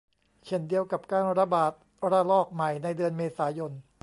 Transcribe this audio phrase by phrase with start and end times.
[0.45, 1.71] เช่นเดียวกับการระบาด
[2.11, 3.71] ระลอกใหม่ในเดือนเมษายน